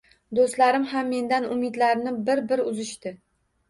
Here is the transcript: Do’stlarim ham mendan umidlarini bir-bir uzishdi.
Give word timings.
Do’stlarim 0.37 0.87
ham 0.93 1.13
mendan 1.15 1.47
umidlarini 1.59 2.17
bir-bir 2.27 2.69
uzishdi. 2.69 3.19